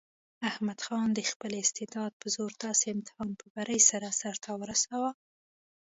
احمد 0.49 0.79
خان 0.85 1.07
د 1.13 1.19
خپل 1.31 1.51
استعداد 1.63 2.11
په 2.21 2.27
زور 2.35 2.51
داسې 2.65 2.85
امتحان 2.95 3.29
په 3.39 3.45
بري 3.55 3.79
سره 3.89 4.07
سرته 4.21 4.49
ورساوه. 4.61 5.11